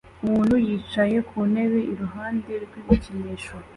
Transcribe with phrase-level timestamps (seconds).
[0.23, 3.55] Umuntu yicaye ku ntebe iruhande rw'ibikinisho